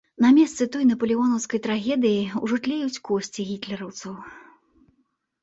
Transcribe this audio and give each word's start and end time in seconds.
На 0.23 0.29
месцы 0.37 0.65
той 0.75 0.87
напалеонаўскай 0.91 1.59
трагедыі 1.67 2.23
ўжо 2.47 2.55
тлеюць 2.69 3.01
косці 3.11 3.47
гітлераўцаў. 3.53 4.19